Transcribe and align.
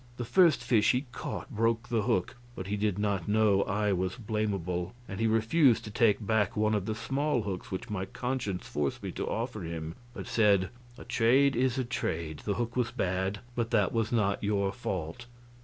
The 0.17 0.25
first 0.25 0.63
fish 0.63 0.93
he 0.93 1.05
caught 1.11 1.51
broke 1.51 1.89
the 1.89 2.01
hook, 2.01 2.35
but 2.55 2.65
he 2.65 2.75
did 2.75 2.97
not 2.97 3.27
know 3.27 3.61
I 3.61 3.93
was 3.93 4.15
blamable, 4.15 4.95
and 5.07 5.19
he 5.19 5.27
refused 5.27 5.83
to 5.83 5.91
take 5.91 6.25
back 6.25 6.57
one 6.57 6.73
of 6.73 6.87
the 6.87 6.95
small 6.95 7.43
hooks 7.43 7.69
which 7.69 7.87
my 7.91 8.05
conscience 8.05 8.65
forced 8.67 9.03
me 9.03 9.11
to 9.11 9.29
offer 9.29 9.61
him, 9.61 9.93
but 10.15 10.25
said, 10.25 10.69
"A 10.97 11.03
trade 11.03 11.55
is 11.55 11.77
a 11.77 11.85
trade; 11.85 12.39
the 12.45 12.55
hook 12.55 12.75
was 12.75 12.89
bad, 12.89 13.41
but 13.53 13.69
that 13.69 13.93
was 13.93 14.11
not 14.11 14.43
your 14.43 14.71
fault." 14.73 15.27